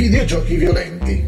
Videogiochi 0.00 0.54
violenti. 0.54 1.26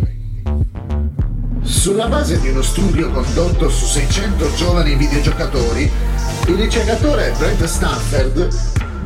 Sulla 1.60 2.08
base 2.08 2.40
di 2.40 2.48
uno 2.48 2.62
studio 2.62 3.10
condotto 3.10 3.68
su 3.68 3.84
600 3.84 4.54
giovani 4.54 4.94
videogiocatori, 4.94 5.90
il 6.46 6.54
ricercatore 6.54 7.34
Brent 7.36 7.62
Stanford 7.64 8.48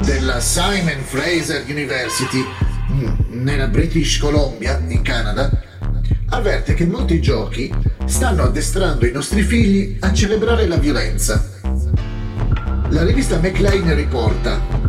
della 0.04 0.38
Simon 0.38 1.02
Fraser 1.02 1.64
University 1.66 2.44
mm, 2.92 3.42
nella 3.42 3.66
British 3.66 4.18
Columbia, 4.18 4.80
in 4.86 5.02
Canada, 5.02 5.50
avverte 6.28 6.74
che 6.74 6.86
molti 6.86 7.20
giochi 7.20 7.68
stanno 8.04 8.44
addestrando 8.44 9.04
i 9.04 9.10
nostri 9.10 9.42
figli 9.42 9.96
a 9.98 10.12
celebrare 10.12 10.68
la 10.68 10.76
violenza. 10.76 11.44
La 12.90 13.02
rivista 13.02 13.40
McLean 13.40 13.92
riporta 13.96 14.85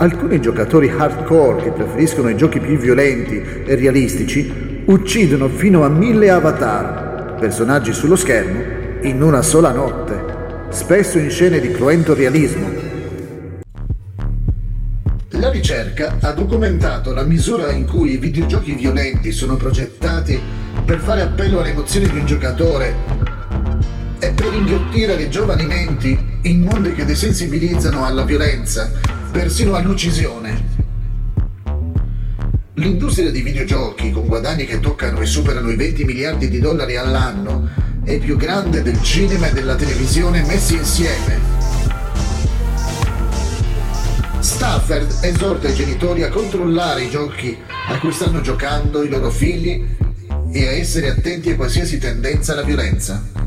Alcuni 0.00 0.40
giocatori 0.40 0.88
hardcore 0.88 1.60
che 1.60 1.70
preferiscono 1.72 2.28
i 2.28 2.36
giochi 2.36 2.60
più 2.60 2.78
violenti 2.78 3.42
e 3.66 3.74
realistici 3.74 4.82
uccidono 4.84 5.48
fino 5.48 5.82
a 5.82 5.88
mille 5.88 6.30
avatar, 6.30 7.34
personaggi 7.40 7.92
sullo 7.92 8.14
schermo, 8.14 8.62
in 9.02 9.20
una 9.20 9.42
sola 9.42 9.72
notte, 9.72 10.68
spesso 10.68 11.18
in 11.18 11.28
scene 11.30 11.58
di 11.58 11.72
cruento 11.72 12.14
realismo. 12.14 12.70
La 15.30 15.50
ricerca 15.50 16.18
ha 16.20 16.30
documentato 16.30 17.12
la 17.12 17.24
misura 17.24 17.72
in 17.72 17.84
cui 17.84 18.12
i 18.12 18.18
videogiochi 18.18 18.74
violenti 18.74 19.32
sono 19.32 19.56
progettati 19.56 20.40
per 20.84 21.00
fare 21.00 21.22
appello 21.22 21.58
alle 21.58 21.70
emozioni 21.70 22.08
di 22.08 22.18
un 22.18 22.24
giocatore 22.24 22.94
e 24.20 24.30
per 24.30 24.52
inghiottire 24.52 25.16
le 25.16 25.28
giovani 25.28 25.66
menti 25.66 26.16
in 26.42 26.62
mondi 26.62 26.92
che 26.92 27.04
desensibilizzano 27.04 28.04
alla 28.04 28.22
violenza 28.22 29.16
persino 29.38 29.76
all'uccisione. 29.76 30.64
L'industria 32.74 33.30
dei 33.30 33.42
videogiochi, 33.42 34.10
con 34.10 34.26
guadagni 34.26 34.66
che 34.66 34.80
toccano 34.80 35.20
e 35.20 35.26
superano 35.26 35.70
i 35.70 35.76
20 35.76 36.02
miliardi 36.02 36.48
di 36.48 36.58
dollari 36.58 36.96
all'anno, 36.96 37.68
è 38.02 38.18
più 38.18 38.36
grande 38.36 38.82
del 38.82 39.00
cinema 39.00 39.46
e 39.46 39.52
della 39.52 39.76
televisione 39.76 40.42
messi 40.42 40.74
insieme. 40.74 41.38
Stafford 44.40 45.18
esorta 45.22 45.68
i 45.68 45.74
genitori 45.74 46.24
a 46.24 46.30
controllare 46.30 47.04
i 47.04 47.08
giochi 47.08 47.56
a 47.90 47.96
cui 48.00 48.10
stanno 48.10 48.40
giocando 48.40 49.04
i 49.04 49.08
loro 49.08 49.30
figli 49.30 49.86
e 50.50 50.66
a 50.66 50.72
essere 50.72 51.10
attenti 51.10 51.50
a 51.50 51.54
qualsiasi 51.54 51.98
tendenza 51.98 52.54
alla 52.54 52.62
violenza. 52.62 53.37